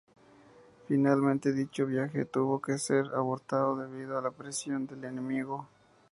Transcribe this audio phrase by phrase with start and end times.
[0.87, 5.67] Finalmente, dicho viaje tuvo que ser abortado debido a la presión del enemigo.